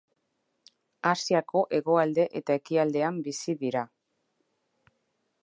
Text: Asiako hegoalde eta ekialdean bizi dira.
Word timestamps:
Asiako 1.11 1.61
hegoalde 1.79 2.25
eta 2.41 2.57
ekialdean 2.63 3.21
bizi 3.29 3.57
dira. 3.63 3.85